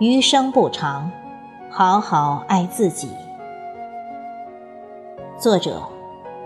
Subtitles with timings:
[0.00, 1.10] 余生不长，
[1.68, 3.10] 好好爱自己。
[5.36, 5.82] 作者：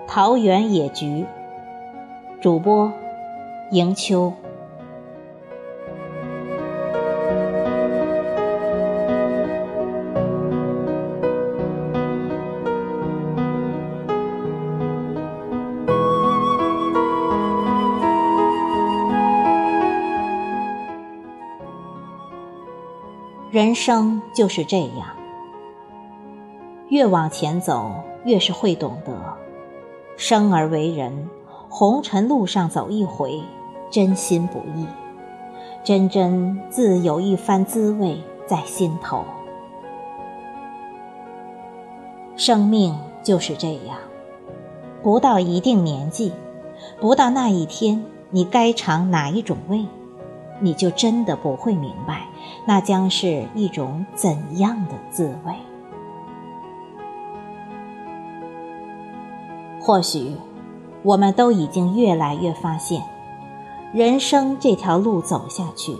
[0.08, 1.26] 桃源野菊，
[2.40, 2.90] 主播：
[3.70, 4.32] 迎秋。
[23.52, 25.08] 人生就是这样，
[26.88, 27.92] 越往前走，
[28.24, 29.12] 越是会懂得，
[30.16, 31.28] 生而为人，
[31.68, 33.42] 红尘路上走一回，
[33.90, 34.86] 真心不易，
[35.84, 39.22] 真真自有一番滋味在心头。
[42.36, 43.98] 生命就是这样，
[45.02, 46.32] 不到一定年纪，
[46.98, 49.84] 不到那一天，你该尝哪一种味？
[50.62, 52.26] 你就真的不会明白，
[52.64, 55.52] 那将是一种怎样的滋味。
[59.80, 60.36] 或许，
[61.02, 63.02] 我们都已经越来越发现，
[63.92, 65.96] 人生这条路走下去，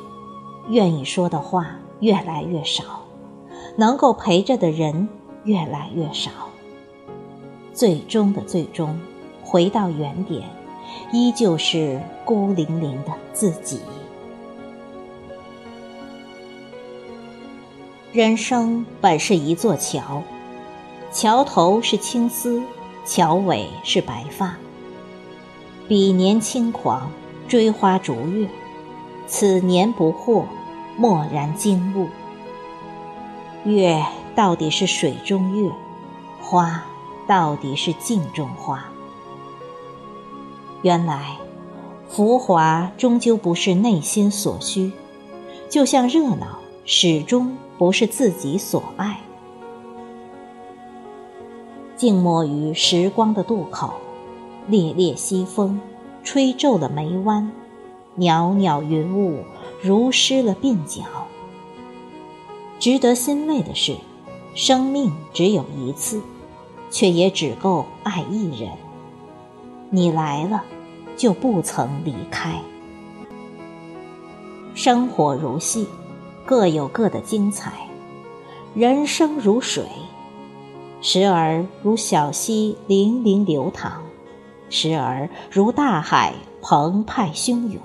[0.68, 1.66] 愿意说的话
[1.98, 2.84] 越来越少，
[3.76, 5.08] 能够陪着的人
[5.42, 6.30] 越来越少。
[7.72, 8.96] 最终的最终，
[9.42, 10.48] 回到原点，
[11.10, 13.80] 依旧是孤零零的自己。
[18.12, 20.22] 人生本是一座桥，
[21.10, 22.62] 桥头是青丝，
[23.06, 24.54] 桥尾是白发。
[25.88, 27.10] 彼年轻狂，
[27.48, 28.46] 追花逐月；
[29.26, 30.44] 此年不惑，
[30.98, 32.06] 蓦然惊悟。
[33.64, 35.70] 月到底是水中月，
[36.38, 36.84] 花
[37.26, 38.84] 到底是镜中花。
[40.82, 41.38] 原来，
[42.10, 44.92] 浮华终究不是内心所需，
[45.70, 47.56] 就像热闹，始终。
[47.78, 49.18] 不是自己所爱，
[51.96, 53.94] 静默于时光的渡口，
[54.68, 55.80] 烈烈西风
[56.22, 57.50] 吹皱了眉弯，
[58.14, 59.42] 袅袅云雾
[59.82, 61.02] 如湿了鬓角。
[62.78, 63.96] 值得欣慰的是，
[64.54, 66.22] 生命只有一次，
[66.88, 68.70] 却也只够爱一人。
[69.90, 70.62] 你来了，
[71.16, 72.60] 就不曾离开。
[74.72, 75.84] 生活如戏。
[76.52, 77.88] 各有各的精彩，
[78.74, 79.86] 人生如水，
[81.00, 84.02] 时而如小溪泠泠流淌，
[84.68, 87.80] 时而如大海澎湃汹涌。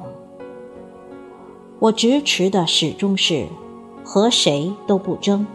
[1.79, 3.47] 我执持的始终是
[4.03, 5.47] 和谁都不争，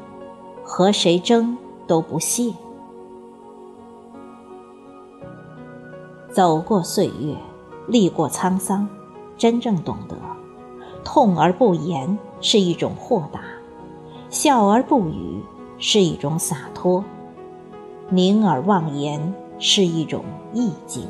[0.65, 2.50] 和谁争都不屑。
[6.31, 7.37] 走过岁月，
[7.87, 8.89] 历过沧桑，
[9.37, 10.17] 真正懂得。
[11.05, 13.41] 痛而不言是一种豁达，
[14.28, 15.41] 笑而不语
[15.78, 17.03] 是一种洒脱，
[18.10, 21.06] 凝而忘言是一种意境。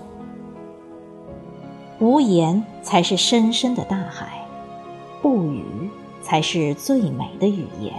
[1.98, 4.47] 无言才是深深的大海，
[5.21, 5.65] 不语
[6.21, 7.94] 才是最美的语言。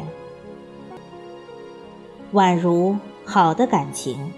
[2.34, 4.32] 宛如好的感情，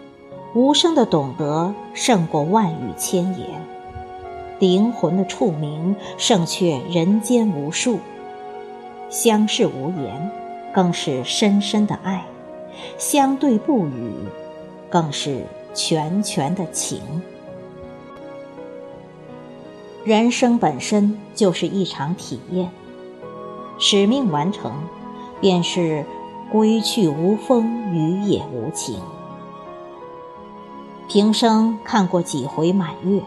[0.54, 3.50] 无声的懂得胜过万语千言。
[4.60, 8.00] 灵魂的触鸣胜却人间无数，
[9.10, 10.32] 相视无言，
[10.74, 12.22] 更是深深的爱；
[12.98, 14.14] 相对不语，
[14.90, 17.00] 更是全全的情。
[20.04, 22.70] 人生本身就是一场体验，
[23.80, 24.72] 使命完成，
[25.40, 26.06] 便是
[26.52, 29.00] 归去无风雨也无晴。
[31.08, 33.22] 平生看过几回满月。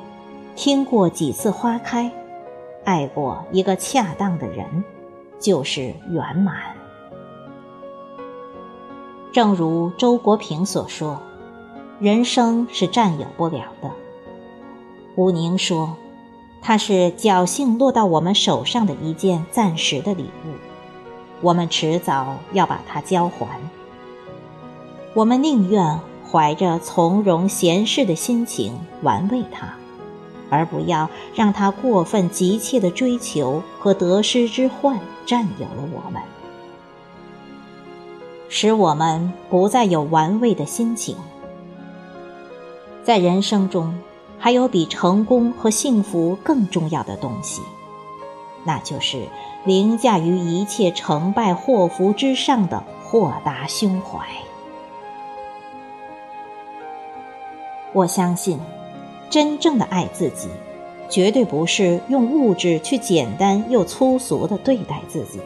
[0.56, 2.10] 听过几次花开，
[2.82, 4.82] 爱过一个恰当的人，
[5.38, 6.56] 就是圆满。
[9.30, 11.20] 正如周国平所说
[12.00, 13.90] ：“人生是占有不了的。”
[15.16, 15.96] 吴宁说
[16.62, 20.54] ：“它是侥幸落到我们手上的一件暂时的礼物，
[21.40, 23.46] 我们迟早要把它交还。
[25.14, 26.00] 我们宁愿
[26.30, 29.74] 怀着从容闲适的心情玩味它。”
[30.50, 36.22] 而不要让他过分急切的追求和得失之患占有了我们，
[38.48, 41.16] 使我们不再有玩味的心情。
[43.04, 43.98] 在人生中，
[44.38, 47.62] 还有比成功和幸福更重要的东西，
[48.64, 49.26] 那就是
[49.64, 54.18] 凌驾于一切成败祸福之上的豁达胸怀。
[57.92, 58.60] 我相信。
[59.30, 60.48] 真正的爱自己，
[61.08, 65.40] 绝对不是用物质去简单又粗俗的对待自己，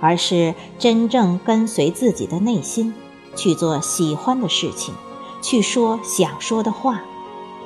[0.00, 2.94] 而是真正跟随自己的内心，
[3.36, 4.94] 去做喜欢的事情，
[5.42, 7.02] 去说想说的话，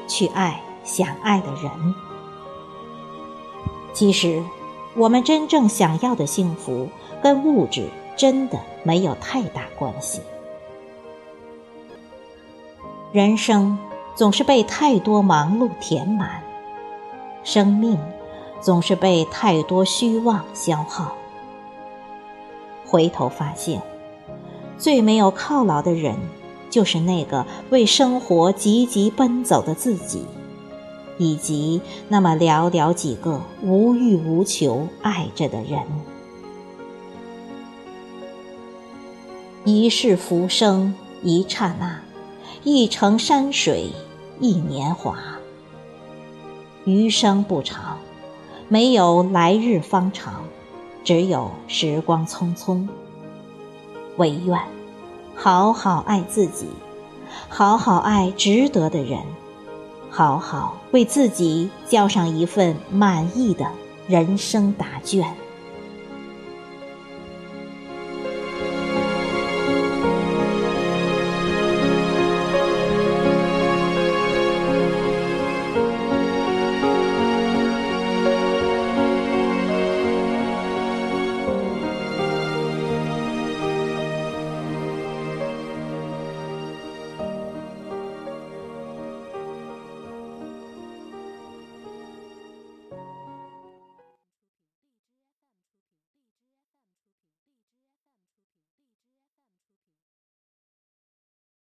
[0.06, 1.94] 去爱想爱的人。
[3.94, 4.42] 其实，
[4.94, 6.88] 我们真正想要的幸福，
[7.22, 10.20] 跟物质真的没有太大关系。
[13.12, 13.78] 人生
[14.14, 16.42] 总是被太多忙碌填满，
[17.42, 17.98] 生命
[18.60, 21.16] 总是被太多虚妄消耗。
[22.86, 23.80] 回头发现，
[24.76, 26.16] 最没有犒劳的人，
[26.68, 30.26] 就是那个为生活急急奔走的自己，
[31.16, 35.80] 以及那么寥寥几个无欲无求爱着的人。
[39.64, 42.02] 一世浮生，一刹那。
[42.64, 43.90] 一程山水，
[44.38, 45.18] 一年华。
[46.84, 47.98] 余生不长，
[48.68, 50.44] 没有来日方长，
[51.02, 52.86] 只有时光匆匆。
[54.16, 54.56] 唯愿
[55.34, 56.68] 好好爱自己，
[57.48, 59.18] 好好爱值得的人，
[60.08, 63.66] 好好为自己交上一份满意的
[64.06, 65.34] 人生答卷。